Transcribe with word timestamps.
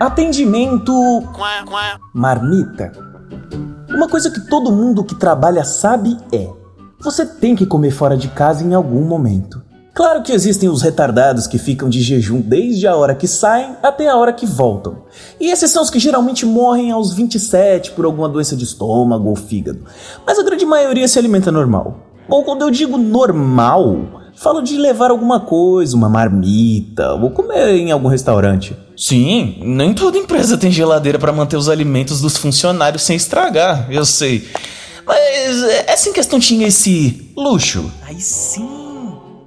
Atendimento. 0.00 0.94
Marmita. 2.14 2.90
Uma 3.90 4.08
coisa 4.08 4.30
que 4.30 4.40
todo 4.48 4.72
mundo 4.72 5.04
que 5.04 5.14
trabalha 5.14 5.62
sabe 5.62 6.16
é: 6.32 6.48
você 6.98 7.26
tem 7.26 7.54
que 7.54 7.66
comer 7.66 7.90
fora 7.90 8.16
de 8.16 8.28
casa 8.28 8.64
em 8.64 8.72
algum 8.72 9.02
momento. 9.02 9.62
Claro 9.92 10.22
que 10.22 10.32
existem 10.32 10.70
os 10.70 10.80
retardados 10.80 11.46
que 11.46 11.58
ficam 11.58 11.90
de 11.90 12.00
jejum 12.00 12.40
desde 12.40 12.86
a 12.86 12.96
hora 12.96 13.14
que 13.14 13.28
saem 13.28 13.76
até 13.82 14.08
a 14.08 14.16
hora 14.16 14.32
que 14.32 14.46
voltam. 14.46 15.02
E 15.38 15.50
esses 15.50 15.70
são 15.70 15.82
os 15.82 15.90
que 15.90 15.98
geralmente 15.98 16.46
morrem 16.46 16.90
aos 16.90 17.12
27 17.12 17.90
por 17.90 18.06
alguma 18.06 18.30
doença 18.30 18.56
de 18.56 18.64
estômago 18.64 19.28
ou 19.28 19.36
fígado. 19.36 19.84
Mas 20.26 20.38
a 20.38 20.42
grande 20.42 20.64
maioria 20.64 21.06
se 21.08 21.18
alimenta 21.18 21.52
normal. 21.52 22.06
Ou 22.26 22.42
quando 22.42 22.62
eu 22.62 22.70
digo 22.70 22.96
normal, 22.96 23.98
falo 24.34 24.62
de 24.62 24.78
levar 24.78 25.10
alguma 25.10 25.40
coisa, 25.40 25.94
uma 25.94 26.08
marmita, 26.08 27.12
ou 27.12 27.30
comer 27.32 27.74
em 27.74 27.90
algum 27.90 28.08
restaurante. 28.08 28.74
Sim, 29.00 29.56
nem 29.62 29.94
toda 29.94 30.18
empresa 30.18 30.58
tem 30.58 30.70
geladeira 30.70 31.18
para 31.18 31.32
manter 31.32 31.56
os 31.56 31.70
alimentos 31.70 32.20
dos 32.20 32.36
funcionários 32.36 33.02
sem 33.02 33.16
estragar, 33.16 33.86
eu 33.90 34.04
sei. 34.04 34.46
Mas 35.06 35.62
essa 35.86 36.10
em 36.10 36.12
questão 36.12 36.38
tinha 36.38 36.68
esse 36.68 37.32
luxo. 37.34 37.90
Aí 38.02 38.20
sim. 38.20 38.68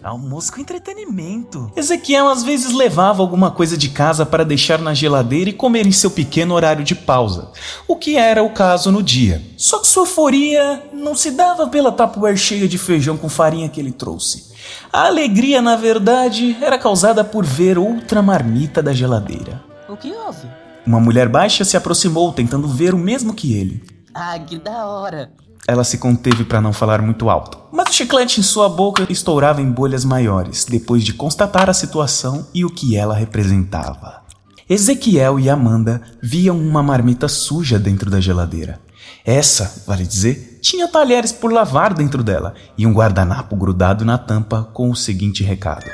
Almoço 0.03 0.51
com 0.51 0.59
entretenimento. 0.59 1.71
Ezequiel 1.75 2.29
às 2.29 2.41
vezes 2.41 2.73
levava 2.73 3.21
alguma 3.21 3.51
coisa 3.51 3.77
de 3.77 3.89
casa 3.89 4.25
para 4.25 4.43
deixar 4.43 4.79
na 4.79 4.95
geladeira 4.95 5.51
e 5.51 5.53
comer 5.53 5.85
em 5.85 5.91
seu 5.91 6.09
pequeno 6.09 6.55
horário 6.55 6.83
de 6.83 6.95
pausa, 6.95 7.51
o 7.87 7.95
que 7.95 8.17
era 8.17 8.41
o 8.41 8.49
caso 8.49 8.91
no 8.91 9.03
dia. 9.03 9.39
Só 9.55 9.77
que 9.77 9.87
sua 9.87 10.01
euforia 10.01 10.81
não 10.91 11.15
se 11.15 11.29
dava 11.29 11.67
pela 11.67 11.91
tapuer 11.91 12.35
cheia 12.35 12.67
de 12.67 12.79
feijão 12.79 13.15
com 13.15 13.29
farinha 13.29 13.69
que 13.69 13.79
ele 13.79 13.91
trouxe. 13.91 14.51
A 14.91 15.07
alegria, 15.07 15.61
na 15.61 15.75
verdade, 15.75 16.57
era 16.61 16.77
causada 16.77 17.23
por 17.23 17.45
ver 17.45 17.77
outra 17.77 18.21
marmita 18.21 18.81
da 18.81 18.93
geladeira. 18.93 19.63
O 19.89 19.97
que 19.97 20.11
houve? 20.13 20.47
Uma 20.85 20.99
mulher 20.99 21.29
baixa 21.29 21.63
se 21.63 21.77
aproximou, 21.77 22.31
tentando 22.33 22.67
ver 22.67 22.93
o 22.93 22.97
mesmo 22.97 23.33
que 23.33 23.53
ele. 23.53 23.83
Ah, 24.13 24.37
que 24.37 24.57
da 24.57 24.85
hora! 24.85 25.31
Ela 25.65 25.83
se 25.83 25.97
conteve 25.97 26.43
para 26.43 26.59
não 26.59 26.73
falar 26.73 27.01
muito 27.01 27.29
alto, 27.29 27.57
mas 27.71 27.89
o 27.89 27.93
chiclete 27.93 28.39
em 28.41 28.43
sua 28.43 28.67
boca 28.67 29.05
estourava 29.09 29.61
em 29.61 29.71
bolhas 29.71 30.03
maiores 30.03 30.65
depois 30.65 31.03
de 31.03 31.13
constatar 31.13 31.69
a 31.69 31.73
situação 31.73 32.47
e 32.53 32.65
o 32.65 32.69
que 32.69 32.97
ela 32.97 33.15
representava. 33.15 34.23
Ezequiel 34.69 35.39
e 35.39 35.49
Amanda 35.49 36.01
viam 36.21 36.57
uma 36.57 36.83
marmita 36.83 37.27
suja 37.27 37.79
dentro 37.79 38.09
da 38.09 38.19
geladeira. 38.19 38.79
Essa, 39.25 39.83
vale 39.87 40.05
dizer, 40.05 40.59
tinha 40.61 40.87
talheres 40.87 41.31
por 41.31 41.51
lavar 41.51 41.93
dentro 41.93 42.23
dela 42.23 42.53
e 42.77 42.85
um 42.85 42.93
guardanapo 42.93 43.55
grudado 43.55 44.03
na 44.03 44.17
tampa 44.17 44.69
com 44.73 44.89
o 44.89 44.95
seguinte 44.95 45.43
recado: 45.43 45.85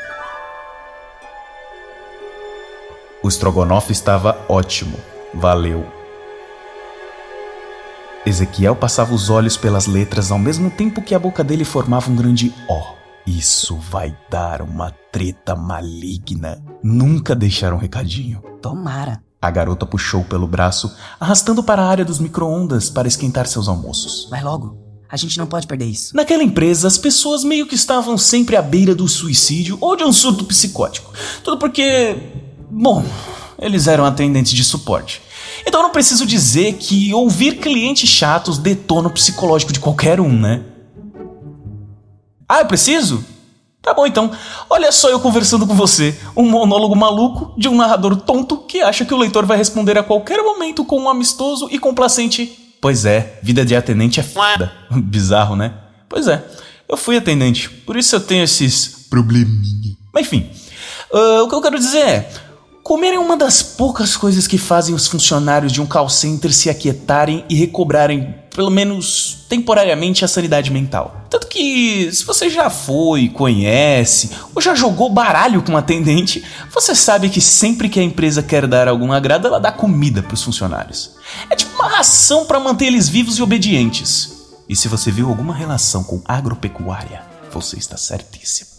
O 3.24 3.28
estrogonofe 3.28 3.92
estava 3.92 4.38
ótimo, 4.48 4.98
valeu. 5.34 5.86
Ezequiel 8.26 8.76
passava 8.76 9.14
os 9.14 9.30
olhos 9.30 9.58
pelas 9.58 9.88
letras 9.88 10.32
ao 10.32 10.40
mesmo 10.40 10.70
tempo 10.70 11.02
que 11.02 11.16
a 11.16 11.20
boca 11.20 11.44
dele 11.44 11.64
formava 11.64 12.10
um 12.12 12.16
grande 12.16 12.54
O. 12.68 13.00
Isso 13.26 13.78
vai 13.78 14.16
dar 14.30 14.62
uma 14.62 14.92
treta 15.12 15.56
maligna. 15.56 16.64
Nunca 16.84 17.36
deixaram 17.36 17.78
um 17.78 17.80
recadinho. 17.80 18.42
Tomara. 18.62 19.29
A 19.42 19.50
garota 19.50 19.86
puxou 19.86 20.24
pelo 20.26 20.46
braço, 20.46 20.94
arrastando 21.20 21.64
para 21.64 21.82
a 21.82 21.88
área 21.88 22.04
dos 22.04 22.20
micro-ondas 22.20 22.90
para 22.90 23.08
esquentar 23.08 23.48
seus 23.48 23.70
almoços. 23.70 24.28
Vai 24.30 24.44
logo. 24.44 24.78
A 25.10 25.16
gente 25.16 25.38
não 25.38 25.48
pode 25.48 25.66
perder 25.66 25.86
isso. 25.86 26.16
Naquela 26.16 26.44
empresa, 26.44 26.88
as 26.88 26.98
pessoas 26.98 27.44
meio 27.44 27.66
que 27.66 27.74
estavam 27.74 28.18
sempre 28.18 28.56
à 28.56 28.62
beira 28.62 28.94
do 28.94 29.08
suicídio 29.08 29.78
ou 29.80 29.96
de 29.96 30.04
um 30.04 30.12
surto 30.12 30.44
psicótico. 30.44 31.14
Tudo 31.44 31.58
porque. 31.58 32.16
Bom, 32.70 33.04
eles 33.58 33.88
eram 33.88 34.06
atendentes 34.06 34.52
de 34.52 34.64
suporte. 34.64 35.22
Então 35.66 35.80
eu 35.80 35.84
não 35.86 35.92
preciso 35.92 36.26
dizer 36.26 36.74
que 36.74 37.14
ouvir 37.14 37.60
clientes 37.60 38.10
chatos 38.10 38.58
detona 38.58 39.08
o 39.08 39.12
psicológico 39.12 39.74
de 39.74 39.80
qualquer 39.80 40.20
um, 40.20 40.32
né? 40.32 40.64
Ah, 42.48 42.60
eu 42.60 42.66
preciso? 42.66 43.24
Tá 43.82 43.94
bom 43.94 44.06
então. 44.06 44.32
Olha 44.70 44.92
só 44.92 45.10
eu 45.10 45.20
conversando 45.20 45.66
com 45.66 45.74
você, 45.74 46.18
um 46.36 46.50
monólogo 46.50 46.96
maluco 46.96 47.54
de 47.58 47.70
um 47.70 47.76
narrador 47.76 48.16
tonto 48.18 48.58
que 48.58 48.82
acha 48.82 49.06
que 49.06 49.14
o 49.14 49.18
leitor 49.18 49.46
vai 49.46 49.58
responder 49.58 49.98
a 49.98 50.04
qualquer 50.04 50.42
momento 50.44 50.84
com 50.84 51.00
um 51.00 51.10
amistoso 51.10 51.68
e 51.72 51.80
complacente. 51.80 52.76
Pois 52.82 53.06
é, 53.06 53.40
vida 53.42 53.66
de 53.66 53.76
atendente 53.76 54.20
é 54.20 54.24
foda. 54.24 54.72
Bizarro, 54.92 55.56
né? 55.56 55.74
Pois 56.08 56.28
é, 56.28 56.44
eu 56.88 56.98
fui 56.98 57.18
atendente, 57.18 57.70
por 57.70 57.96
isso 57.96 58.16
eu 58.16 58.20
tenho 58.20 58.44
esses 58.44 59.08
probleminha. 59.10 59.96
Mas 60.14 60.28
enfim, 60.28 60.50
uh, 61.12 61.44
o 61.44 61.50
que 61.50 61.56
eu 61.56 61.62
quero 61.62 61.80
dizer 61.80 62.00
é 62.00 62.30
Comer 62.90 63.14
é 63.14 63.20
uma 63.20 63.38
das 63.38 63.62
poucas 63.62 64.18
coisas 64.18 64.48
que 64.48 64.58
fazem 64.58 64.96
os 64.96 65.06
funcionários 65.06 65.72
de 65.72 65.80
um 65.80 65.86
call 65.86 66.10
center 66.10 66.52
se 66.52 66.72
aquietarem 66.72 67.46
e 67.48 67.54
recobrarem, 67.54 68.34
pelo 68.60 68.70
menos 68.70 69.38
temporariamente, 69.48 70.26
a 70.26 70.28
sanidade 70.28 70.70
mental. 70.70 71.26
Tanto 71.30 71.48
que, 71.48 72.12
se 72.12 72.26
você 72.26 72.50
já 72.50 72.70
foi, 72.70 73.30
conhece 73.30 74.32
ou 74.54 74.62
já 74.62 74.76
jogou 74.76 75.10
baralho 75.10 75.64
com 75.64 75.72
um 75.72 75.78
atendente, 75.78 76.44
você 76.70 76.94
sabe 76.94 77.30
que 77.30 77.40
sempre 77.40 77.88
que 77.88 78.02
a 78.02 78.04
empresa 78.04 78.44
quer 78.44 78.68
dar 78.68 78.90
algum 78.90 79.14
agrado, 79.14 79.48
ela 79.48 79.62
dá 79.62 79.72
comida 79.72 80.22
para 80.22 80.34
os 80.34 80.44
funcionários. 80.44 81.12
É 81.50 81.56
tipo 81.56 81.74
uma 81.74 81.88
ração 81.88 82.46
para 82.46 82.60
manter 82.60 82.88
eles 82.88 83.08
vivos 83.08 83.38
e 83.38 83.42
obedientes. 83.42 84.30
E 84.68 84.76
se 84.76 84.90
você 84.90 85.10
viu 85.10 85.30
alguma 85.30 85.56
relação 85.56 86.04
com 86.04 86.22
agropecuária, 86.26 87.22
você 87.54 87.78
está 87.78 87.96
certíssimo. 87.96 88.72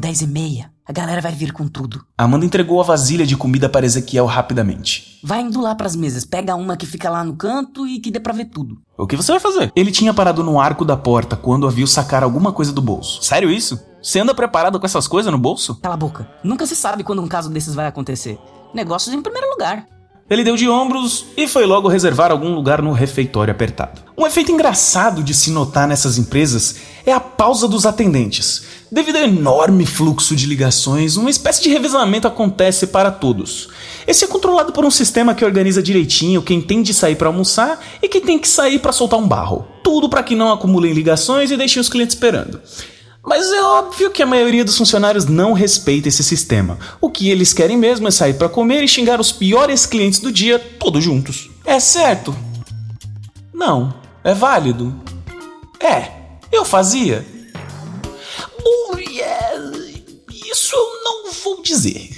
10 0.00 0.22
e 0.22 0.26
meia. 0.26 0.72
A 0.86 0.92
galera 0.92 1.20
vai 1.20 1.32
vir 1.32 1.52
com 1.52 1.68
tudo. 1.68 2.04
Amanda 2.18 2.44
entregou 2.44 2.80
a 2.80 2.84
vasilha 2.84 3.24
de 3.24 3.36
comida 3.36 3.68
para 3.68 3.86
Ezequiel 3.86 4.26
rapidamente. 4.26 5.20
Vai 5.22 5.42
indo 5.42 5.60
lá 5.60 5.74
pras 5.74 5.94
mesas, 5.94 6.24
pega 6.24 6.56
uma 6.56 6.76
que 6.76 6.86
fica 6.86 7.08
lá 7.08 7.22
no 7.22 7.36
canto 7.36 7.86
e 7.86 8.00
que 8.00 8.10
dê 8.10 8.18
pra 8.18 8.32
ver 8.32 8.46
tudo. 8.46 8.80
O 8.98 9.06
que 9.06 9.14
você 9.14 9.30
vai 9.30 9.40
fazer? 9.40 9.70
Ele 9.76 9.92
tinha 9.92 10.12
parado 10.12 10.42
no 10.42 10.58
arco 10.58 10.84
da 10.84 10.96
porta 10.96 11.36
quando 11.36 11.68
a 11.68 11.70
viu 11.70 11.86
sacar 11.86 12.24
alguma 12.24 12.52
coisa 12.52 12.72
do 12.72 12.82
bolso. 12.82 13.22
Sério 13.22 13.50
isso? 13.50 13.78
Você 14.02 14.18
anda 14.18 14.34
preparado 14.34 14.80
com 14.80 14.86
essas 14.86 15.06
coisas 15.06 15.30
no 15.30 15.38
bolso? 15.38 15.78
Cala 15.80 15.94
a 15.94 15.98
boca. 15.98 16.28
Nunca 16.42 16.66
se 16.66 16.74
sabe 16.74 17.04
quando 17.04 17.22
um 17.22 17.28
caso 17.28 17.50
desses 17.50 17.74
vai 17.74 17.86
acontecer. 17.86 18.38
Negócios 18.74 19.14
em 19.14 19.22
primeiro 19.22 19.48
lugar. 19.50 19.86
Ele 20.30 20.44
deu 20.44 20.54
de 20.54 20.68
ombros 20.68 21.26
e 21.36 21.48
foi 21.48 21.66
logo 21.66 21.88
reservar 21.88 22.30
algum 22.30 22.54
lugar 22.54 22.80
no 22.80 22.92
refeitório 22.92 23.50
apertado. 23.50 24.00
Um 24.16 24.24
efeito 24.24 24.52
engraçado 24.52 25.24
de 25.24 25.34
se 25.34 25.50
notar 25.50 25.88
nessas 25.88 26.18
empresas 26.18 26.76
é 27.04 27.10
a 27.12 27.18
pausa 27.18 27.66
dos 27.66 27.84
atendentes. 27.84 28.62
Devido 28.92 29.16
ao 29.16 29.24
enorme 29.24 29.84
fluxo 29.84 30.36
de 30.36 30.46
ligações, 30.46 31.16
uma 31.16 31.30
espécie 31.30 31.64
de 31.64 31.68
revezamento 31.68 32.28
acontece 32.28 32.86
para 32.86 33.10
todos. 33.10 33.70
Esse 34.06 34.24
é 34.24 34.28
controlado 34.28 34.72
por 34.72 34.84
um 34.84 34.90
sistema 34.90 35.34
que 35.34 35.44
organiza 35.44 35.82
direitinho 35.82 36.42
quem 36.42 36.60
tem 36.60 36.80
de 36.80 36.94
sair 36.94 37.16
para 37.16 37.26
almoçar 37.26 37.80
e 38.00 38.08
quem 38.08 38.20
tem 38.20 38.38
que 38.38 38.46
sair 38.46 38.78
para 38.78 38.92
soltar 38.92 39.18
um 39.18 39.26
barro. 39.26 39.66
Tudo 39.82 40.08
para 40.08 40.22
que 40.22 40.36
não 40.36 40.52
acumulem 40.52 40.92
ligações 40.92 41.50
e 41.50 41.56
deixem 41.56 41.80
os 41.80 41.88
clientes 41.88 42.14
esperando. 42.14 42.60
Mas 43.22 43.52
é 43.52 43.62
óbvio 43.62 44.10
que 44.10 44.22
a 44.22 44.26
maioria 44.26 44.64
dos 44.64 44.76
funcionários 44.76 45.26
não 45.26 45.52
respeita 45.52 46.08
esse 46.08 46.24
sistema. 46.24 46.78
O 47.00 47.10
que 47.10 47.28
eles 47.30 47.52
querem 47.52 47.76
mesmo 47.76 48.08
é 48.08 48.10
sair 48.10 48.34
para 48.34 48.48
comer 48.48 48.82
e 48.82 48.88
xingar 48.88 49.20
os 49.20 49.30
piores 49.30 49.84
clientes 49.84 50.20
do 50.20 50.32
dia 50.32 50.58
todos 50.58 51.04
juntos. 51.04 51.50
É 51.64 51.78
certo? 51.78 52.34
Não. 53.52 53.94
É 54.24 54.34
válido? 54.34 54.94
É. 55.78 56.10
Eu 56.50 56.64
fazia? 56.64 57.24
Bom, 58.62 58.98
isso 60.50 60.74
eu 60.74 61.04
não 61.04 61.32
vou 61.32 61.62
dizer. 61.62 62.10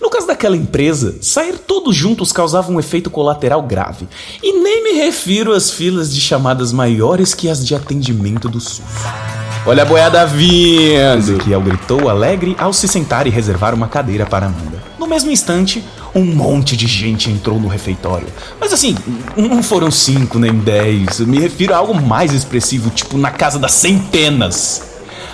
No 0.00 0.08
caso 0.08 0.26
daquela 0.26 0.56
empresa, 0.56 1.18
sair 1.20 1.58
todos 1.58 1.94
juntos 1.94 2.32
causava 2.32 2.70
um 2.70 2.78
efeito 2.78 3.10
colateral 3.10 3.62
grave. 3.62 4.08
E 4.42 4.52
nem 4.52 4.84
me 4.84 4.92
refiro 4.92 5.52
às 5.52 5.70
filas 5.70 6.14
de 6.14 6.20
chamadas 6.20 6.72
maiores 6.72 7.34
que 7.34 7.48
as 7.48 7.66
de 7.66 7.74
atendimento 7.74 8.48
do 8.48 8.60
SUS. 8.60 8.84
Olha 9.68 9.82
a 9.82 9.84
boiada 9.84 10.24
vindo! 10.24 11.18
Ezequiel 11.18 11.60
gritou 11.60 12.08
alegre 12.08 12.56
ao 12.58 12.72
se 12.72 12.88
sentar 12.88 13.26
e 13.26 13.30
reservar 13.30 13.74
uma 13.74 13.86
cadeira 13.86 14.24
para 14.24 14.46
Amanda. 14.46 14.82
No 14.98 15.06
mesmo 15.06 15.30
instante, 15.30 15.84
um 16.14 16.24
monte 16.24 16.74
de 16.74 16.86
gente 16.86 17.30
entrou 17.30 17.60
no 17.60 17.68
refeitório. 17.68 18.26
Mas 18.58 18.72
assim, 18.72 18.96
não 19.36 19.62
foram 19.62 19.90
cinco 19.90 20.38
nem 20.38 20.54
dez. 20.54 21.20
Eu 21.20 21.26
me 21.26 21.38
refiro 21.38 21.74
a 21.74 21.76
algo 21.76 21.94
mais 21.94 22.32
expressivo, 22.32 22.88
tipo 22.88 23.18
na 23.18 23.30
casa 23.30 23.58
das 23.58 23.72
centenas. 23.72 24.84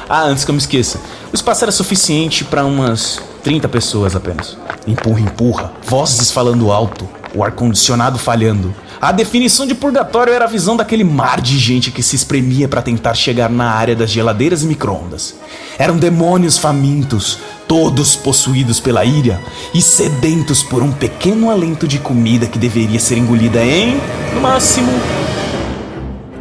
Ah, 0.08 0.24
antes 0.24 0.44
que 0.44 0.50
eu 0.50 0.54
me 0.54 0.60
esqueça, 0.60 0.98
o 1.32 1.36
espaço 1.36 1.64
era 1.64 1.70
suficiente 1.70 2.42
para 2.42 2.64
umas 2.64 3.20
30 3.44 3.68
pessoas 3.68 4.16
apenas. 4.16 4.58
Empurra, 4.84 5.20
empurra, 5.20 5.72
vozes 5.86 6.32
falando 6.32 6.72
alto, 6.72 7.08
o 7.34 7.42
ar-condicionado 7.42 8.18
falhando. 8.18 8.74
A 9.00 9.12
definição 9.12 9.66
de 9.66 9.74
purgatório 9.74 10.32
era 10.32 10.44
a 10.44 10.48
visão 10.48 10.76
daquele 10.76 11.04
mar 11.04 11.40
de 11.40 11.58
gente 11.58 11.90
que 11.90 12.02
se 12.02 12.16
espremia 12.16 12.68
para 12.68 12.80
tentar 12.80 13.14
chegar 13.14 13.50
na 13.50 13.70
área 13.70 13.94
das 13.94 14.10
geladeiras 14.10 14.62
e 14.62 14.66
microondas. 14.66 15.34
Eram 15.78 15.96
demônios 15.96 16.56
famintos, 16.56 17.38
todos 17.66 18.16
possuídos 18.16 18.80
pela 18.80 19.04
ira 19.04 19.40
e 19.74 19.82
sedentos 19.82 20.62
por 20.62 20.82
um 20.82 20.92
pequeno 20.92 21.50
alento 21.50 21.86
de 21.86 21.98
comida 21.98 22.46
que 22.46 22.58
deveria 22.58 23.00
ser 23.00 23.18
engolida 23.18 23.64
em, 23.64 24.00
no 24.32 24.40
máximo, 24.40 24.92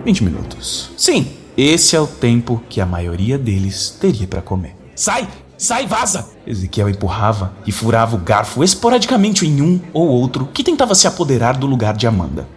20 0.06 0.24
minutos. 0.24 0.92
Sim, 0.98 1.28
esse 1.58 1.96
é 1.96 2.00
o 2.00 2.08
tempo 2.08 2.62
que 2.70 2.80
a 2.80 2.86
maioria 2.86 3.38
deles 3.38 3.96
teria 4.00 4.28
para 4.28 4.42
comer. 4.42 4.76
Sai! 4.96 5.28
Sai, 5.58 5.86
vaza! 5.86 6.30
Ezequiel 6.46 6.90
empurrava 6.90 7.54
e 7.66 7.72
furava 7.72 8.16
o 8.16 8.20
garfo 8.20 8.64
esporadicamente 8.64 9.46
em 9.46 9.62
um 9.62 9.80
ou 9.94 10.08
outro 10.08 10.50
que 10.52 10.64
tentava 10.64 10.96
se 10.96 11.08
apoderar 11.08 11.58
do 11.58 11.68
lugar 11.68 11.96
de 11.96 12.08
Amanda. 12.08 12.48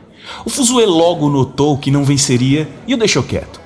O 0.44 0.50
Fuzue 0.50 0.86
logo 0.86 1.28
notou 1.28 1.78
que 1.78 1.90
não 1.90 2.04
venceria 2.04 2.68
e 2.86 2.94
o 2.94 2.98
deixou 2.98 3.22
quieto. 3.22 3.60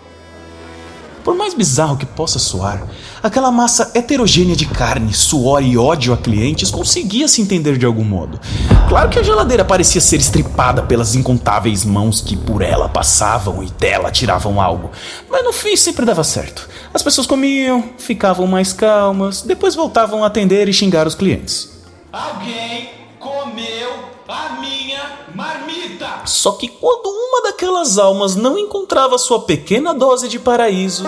Por 1.25 1.35
mais 1.37 1.53
bizarro 1.53 1.99
que 1.99 2.07
possa 2.07 2.39
soar, 2.39 2.83
aquela 3.23 3.51
massa 3.51 3.91
heterogênea 3.95 4.57
de 4.57 4.65
carne, 4.67 5.13
suor 5.13 5.63
e 5.63 5.77
ódio 5.77 6.15
a 6.15 6.17
clientes 6.17 6.71
conseguia 6.71 7.29
se 7.29 7.43
entender 7.43 7.77
de 7.77 7.85
algum 7.85 8.05
modo. 8.05 8.41
Claro 8.89 9.11
que 9.11 9.19
a 9.19 9.23
geladeira 9.23 9.65
parecia 9.65 10.01
ser 10.01 10.17
estripada 10.17 10.83
pelas 10.83 11.15
incontáveis 11.15 11.85
mãos 11.85 12.21
que 12.23 12.37
por 12.37 12.63
ela 12.63 12.89
passavam 12.89 13.63
e 13.63 13.67
dela 13.71 14.11
tiravam 14.11 14.61
algo, 14.61 14.91
mas 15.31 15.45
no 15.45 15.53
fim 15.53 15.77
sempre 15.77 16.07
dava 16.07 16.25
certo. 16.25 16.69
As 16.93 17.03
pessoas 17.03 17.27
comiam, 17.27 17.91
ficavam 17.99 18.47
mais 18.47 18.73
calmas, 18.73 19.43
depois 19.43 19.77
voltavam 19.77 20.25
a 20.25 20.27
atender 20.27 20.69
e 20.69 20.73
xingar 20.73 21.07
os 21.07 21.15
clientes. 21.15 21.71
Alguém 22.13 22.91
comeu 23.21 23.91
a 24.27 24.61
minha 24.61 25.01
marmita! 25.33 26.23
Só 26.27 26.53
que 26.53 26.67
quando 26.67 27.07
uma 27.07 27.43
daquelas 27.45 27.97
almas 27.97 28.35
não 28.35 28.59
encontrava 28.59 29.17
sua 29.19 29.43
pequena 29.43 29.95
dose 29.95 30.29
de 30.29 30.41
paraíso, 30.41 31.05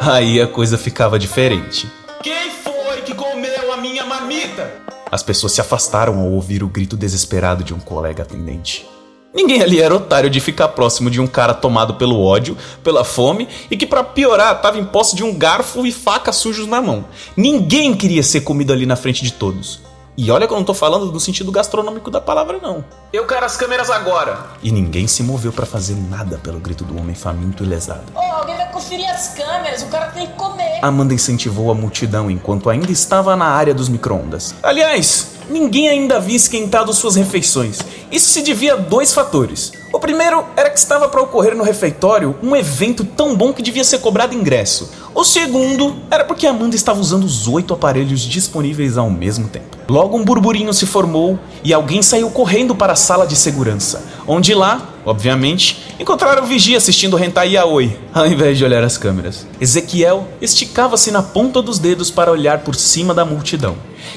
aí 0.00 0.38
a 0.38 0.46
coisa 0.46 0.76
ficava 0.76 1.18
diferente. 1.18 1.90
Quem 2.22 2.50
foi 2.50 3.00
que 3.02 3.14
comeu 3.14 3.72
a 3.72 3.78
minha 3.78 4.04
marmita? 4.04 4.82
As 5.10 5.22
pessoas 5.22 5.52
se 5.52 5.60
afastaram 5.62 6.18
ao 6.20 6.30
ouvir 6.30 6.62
o 6.62 6.68
grito 6.68 6.96
desesperado 6.96 7.64
de 7.64 7.72
um 7.72 7.80
colega 7.80 8.22
atendente. 8.22 8.86
Ninguém 9.34 9.62
ali 9.62 9.80
era 9.80 9.94
otário 9.94 10.28
de 10.28 10.40
ficar 10.40 10.68
próximo 10.68 11.10
de 11.10 11.20
um 11.20 11.26
cara 11.26 11.54
tomado 11.54 11.94
pelo 11.94 12.22
ódio, 12.22 12.56
pela 12.84 13.02
fome 13.02 13.48
e 13.70 13.76
que, 13.76 13.86
para 13.86 14.04
piorar, 14.04 14.56
estava 14.56 14.78
em 14.78 14.84
posse 14.84 15.16
de 15.16 15.24
um 15.24 15.34
garfo 15.34 15.86
e 15.86 15.92
faca 15.92 16.32
sujos 16.32 16.66
na 16.66 16.82
mão. 16.82 17.04
Ninguém 17.36 17.94
queria 17.94 18.22
ser 18.22 18.42
comido 18.42 18.72
ali 18.72 18.84
na 18.84 18.96
frente 18.96 19.22
de 19.22 19.32
todos. 19.32 19.80
E 20.14 20.30
olha 20.30 20.46
que 20.46 20.52
eu 20.52 20.58
não 20.58 20.64
tô 20.64 20.74
falando 20.74 21.10
no 21.10 21.18
sentido 21.18 21.50
gastronômico 21.50 22.10
da 22.10 22.20
palavra, 22.20 22.58
não. 22.62 22.84
Eu 23.10 23.26
quero 23.26 23.46
as 23.46 23.56
câmeras 23.56 23.88
agora! 23.88 24.38
E 24.62 24.70
ninguém 24.70 25.06
se 25.06 25.22
moveu 25.22 25.50
para 25.50 25.64
fazer 25.64 25.96
nada 25.96 26.36
pelo 26.36 26.60
grito 26.60 26.84
do 26.84 26.98
homem 26.98 27.14
faminto 27.14 27.64
e 27.64 27.66
lesado. 27.66 28.02
Oh, 28.14 28.18
alguém 28.18 28.54
vai 28.54 28.70
conferir 28.70 29.08
as 29.08 29.28
câmeras, 29.28 29.82
o 29.82 29.86
cara 29.86 30.08
tem 30.08 30.26
que 30.26 30.34
comer. 30.34 30.80
Amanda 30.82 31.14
incentivou 31.14 31.70
a 31.70 31.74
multidão 31.74 32.30
enquanto 32.30 32.68
ainda 32.68 32.92
estava 32.92 33.34
na 33.34 33.46
área 33.46 33.72
dos 33.72 33.88
micro-ondas. 33.88 34.54
Aliás, 34.62 35.31
ninguém 35.48 35.88
ainda 35.88 36.16
havia 36.16 36.36
esquentado 36.36 36.92
suas 36.92 37.16
refeições. 37.16 37.78
Isso 38.10 38.30
se 38.30 38.42
devia 38.42 38.74
a 38.74 38.76
dois 38.76 39.12
fatores. 39.12 39.72
O 39.92 39.98
primeiro 39.98 40.44
era 40.56 40.70
que 40.70 40.78
estava 40.78 41.08
para 41.08 41.20
ocorrer 41.22 41.54
no 41.54 41.64
refeitório 41.64 42.34
um 42.42 42.56
evento 42.56 43.04
tão 43.04 43.36
bom 43.36 43.52
que 43.52 43.62
devia 43.62 43.84
ser 43.84 43.98
cobrado 43.98 44.34
ingresso. 44.34 44.90
O 45.14 45.24
segundo 45.24 45.96
era 46.10 46.24
porque 46.24 46.46
Amanda 46.46 46.74
estava 46.74 47.00
usando 47.00 47.24
os 47.24 47.46
oito 47.46 47.74
aparelhos 47.74 48.20
disponíveis 48.20 48.96
ao 48.96 49.10
mesmo 49.10 49.48
tempo. 49.48 49.76
Logo 49.88 50.16
um 50.16 50.24
burburinho 50.24 50.72
se 50.72 50.86
formou 50.86 51.38
e 51.62 51.72
alguém 51.74 52.00
saiu 52.02 52.30
correndo 52.30 52.74
para 52.74 52.94
a 52.94 52.96
sala 52.96 53.26
de 53.26 53.36
segurança, 53.36 54.02
onde 54.26 54.54
lá, 54.54 54.91
obviamente, 55.04 55.94
encontraram 55.98 56.42
o 56.42 56.46
vigia 56.46 56.78
assistindo 56.78 57.18
Hentai 57.18 57.54
Yaoi, 57.54 57.98
ao 58.12 58.26
invés 58.26 58.58
de 58.58 58.64
olhar 58.64 58.82
as 58.82 58.98
câmeras. 58.98 59.46
Ezequiel 59.60 60.28
esticava-se 60.40 61.10
na 61.10 61.22
ponta 61.22 61.60
dos 61.60 61.78
dedos 61.78 62.10
para 62.10 62.30
olhar 62.30 62.60
por 62.60 62.74
cima 62.74 63.12
da 63.14 63.24
multidão. 63.24 63.76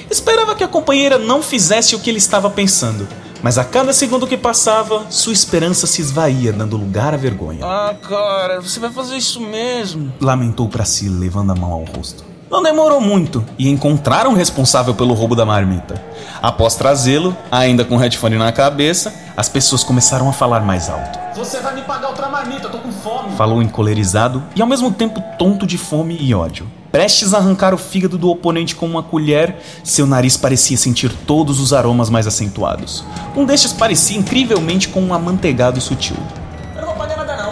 Esperava 0.09 0.55
que 0.55 0.63
a 0.63 0.67
companheira 0.67 1.17
não 1.17 1.41
fizesse 1.41 1.95
o 1.95 1.99
que 1.99 2.09
ele 2.09 2.17
estava 2.17 2.49
pensando, 2.49 3.07
mas 3.41 3.57
a 3.57 3.63
cada 3.63 3.93
segundo 3.93 4.25
que 4.25 4.37
passava, 4.37 5.05
sua 5.09 5.33
esperança 5.33 5.85
se 5.85 6.01
esvaía, 6.01 6.51
dando 6.51 6.77
lugar 6.77 7.13
à 7.13 7.17
vergonha. 7.17 7.63
Ah, 7.63 7.95
cara, 8.01 8.59
você 8.59 8.79
vai 8.79 8.89
fazer 8.89 9.17
isso 9.17 9.39
mesmo? 9.39 10.11
Lamentou 10.19 10.67
para 10.67 10.83
si, 10.83 11.07
levando 11.07 11.51
a 11.51 11.55
mão 11.55 11.71
ao 11.71 11.83
rosto. 11.83 12.34
Não 12.55 12.63
demorou 12.63 13.01
muito 13.01 13.43
e 13.59 13.69
encontraram 13.69 14.31
o 14.31 14.33
responsável 14.33 14.95
pelo 14.95 15.13
roubo 15.13 15.35
da 15.35 15.45
marmita. 15.45 16.01
Após 16.41 16.73
trazê-lo, 16.73 17.35
ainda 17.51 17.83
com 17.83 17.95
o 17.95 17.97
headphone 17.97 18.37
na 18.37 18.49
cabeça, 18.49 19.13
as 19.35 19.49
pessoas 19.49 19.83
começaram 19.83 20.29
a 20.29 20.31
falar 20.31 20.61
mais 20.61 20.89
alto. 20.89 21.19
Você 21.35 21.59
vai 21.59 21.75
me 21.75 21.81
pagar 21.81 22.07
outra 22.07 22.29
marmita, 22.29 22.67
eu 22.67 22.71
tô 22.71 22.77
com 22.77 22.93
fome. 22.93 23.35
Falou 23.35 23.61
encolerizado 23.61 24.41
e 24.55 24.61
ao 24.61 24.67
mesmo 24.69 24.89
tempo 24.89 25.21
tonto 25.37 25.67
de 25.67 25.77
fome 25.77 26.15
e 26.17 26.33
ódio. 26.33 26.65
Prestes 26.93 27.33
a 27.33 27.39
arrancar 27.39 27.73
o 27.73 27.77
fígado 27.77 28.17
do 28.17 28.29
oponente 28.29 28.73
com 28.73 28.85
uma 28.85 29.03
colher, 29.03 29.57
seu 29.83 30.07
nariz 30.07 30.37
parecia 30.37 30.77
sentir 30.77 31.11
todos 31.27 31.59
os 31.59 31.73
aromas 31.73 32.09
mais 32.09 32.25
acentuados. 32.25 33.03
Um 33.35 33.43
destes 33.43 33.73
parecia 33.73 34.17
incrivelmente 34.17 34.87
com 34.87 35.01
um 35.01 35.13
amanteigado 35.13 35.81
sutil. 35.81 36.15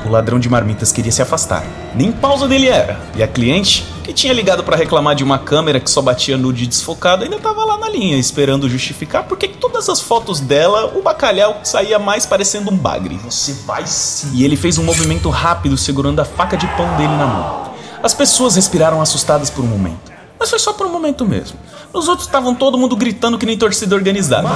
O 0.05 0.09
ladrão 0.09 0.37
de 0.39 0.49
marmitas 0.49 0.91
queria 0.91 1.11
se 1.11 1.21
afastar. 1.21 1.63
Nem 1.95 2.11
pausa 2.11 2.47
dele 2.47 2.67
era. 2.67 2.99
E 3.15 3.23
a 3.23 3.27
cliente, 3.27 3.85
que 4.03 4.11
tinha 4.11 4.33
ligado 4.33 4.63
para 4.63 4.75
reclamar 4.75 5.15
de 5.15 5.23
uma 5.23 5.39
câmera 5.39 5.79
que 5.79 5.89
só 5.89 6.01
batia 6.01 6.37
nude 6.37 6.67
desfocado, 6.67 7.23
ainda 7.23 7.37
estava 7.37 7.63
lá 7.63 7.77
na 7.77 7.87
linha, 7.87 8.17
esperando 8.17 8.69
justificar 8.69 9.23
porque 9.23 9.47
todas 9.47 9.87
as 9.87 10.01
fotos 10.01 10.39
dela, 10.41 10.93
o 10.97 11.01
bacalhau 11.01 11.61
saía 11.63 11.97
mais 11.97 12.25
parecendo 12.25 12.69
um 12.69 12.75
bagre. 12.75 13.17
Você 13.23 13.53
vai 13.65 13.87
sim. 13.87 14.31
E 14.33 14.43
ele 14.43 14.57
fez 14.57 14.77
um 14.77 14.83
movimento 14.83 15.29
rápido 15.29 15.77
segurando 15.77 16.19
a 16.19 16.25
faca 16.25 16.57
de 16.57 16.67
pão 16.75 16.97
dele 16.97 17.15
na 17.15 17.25
mão. 17.25 17.73
As 18.03 18.13
pessoas 18.13 18.55
respiraram 18.55 19.01
assustadas 19.01 19.49
por 19.49 19.63
um 19.63 19.67
momento. 19.67 20.11
Mas 20.37 20.49
foi 20.49 20.59
só 20.59 20.73
por 20.73 20.85
um 20.85 20.91
momento 20.91 21.25
mesmo. 21.25 21.57
Os 21.93 22.09
outros 22.09 22.27
estavam 22.27 22.53
todo 22.53 22.77
mundo 22.77 22.97
gritando 22.97 23.37
que 23.37 23.45
nem 23.45 23.57
torcida 23.57 23.95
organizada. 23.95 24.49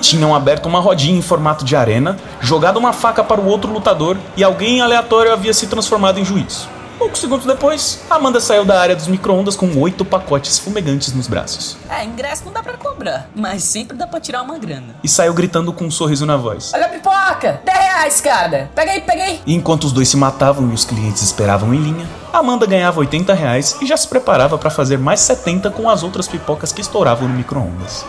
Tinham 0.00 0.34
aberto 0.34 0.66
uma 0.66 0.80
rodinha 0.80 1.18
em 1.18 1.22
formato 1.22 1.64
de 1.64 1.74
arena, 1.74 2.16
jogado 2.40 2.78
uma 2.78 2.92
faca 2.92 3.24
para 3.24 3.40
o 3.40 3.46
outro 3.46 3.72
lutador 3.72 4.16
e 4.36 4.44
alguém 4.44 4.80
aleatório 4.80 5.32
havia 5.32 5.52
se 5.52 5.66
transformado 5.66 6.18
em 6.18 6.24
juiz. 6.24 6.68
Poucos 6.98 7.20
segundos 7.20 7.44
depois, 7.44 8.00
Amanda 8.08 8.40
saiu 8.40 8.64
da 8.64 8.80
área 8.80 8.96
dos 8.96 9.06
micro-ondas 9.06 9.54
com 9.54 9.78
oito 9.78 10.02
pacotes 10.02 10.58
fumegantes 10.58 11.12
nos 11.12 11.26
braços. 11.26 11.76
É, 11.90 12.02
ingresso 12.02 12.44
não 12.46 12.52
dá 12.52 12.62
pra 12.62 12.78
cobrar, 12.78 13.28
mas 13.34 13.64
sempre 13.64 13.96
dá 13.96 14.06
pra 14.06 14.18
tirar 14.18 14.42
uma 14.42 14.58
grana. 14.58 14.94
E 15.04 15.08
saiu 15.08 15.34
gritando 15.34 15.72
com 15.74 15.84
um 15.84 15.90
sorriso 15.90 16.24
na 16.24 16.38
voz. 16.38 16.72
Olha 16.74 16.86
a 16.86 16.88
pipoca! 16.88 17.60
10 17.64 17.78
reais, 17.78 18.20
cara! 18.22 18.70
Pega 18.74 18.92
aí, 18.92 19.00
pega 19.02 19.22
aí! 19.24 19.40
E 19.46 19.54
enquanto 19.54 19.84
os 19.84 19.92
dois 19.92 20.08
se 20.08 20.16
matavam 20.16 20.70
e 20.70 20.74
os 20.74 20.86
clientes 20.86 21.22
esperavam 21.22 21.74
em 21.74 21.78
linha, 21.78 22.08
Amanda 22.32 22.66
ganhava 22.66 23.00
80 23.00 23.34
reais 23.34 23.76
e 23.82 23.86
já 23.86 23.96
se 23.96 24.08
preparava 24.08 24.56
para 24.56 24.70
fazer 24.70 24.98
mais 24.98 25.20
70 25.20 25.70
com 25.70 25.90
as 25.90 26.02
outras 26.02 26.26
pipocas 26.26 26.72
que 26.72 26.80
estouravam 26.80 27.28
no 27.28 27.34
micro-ondas. 27.34 28.06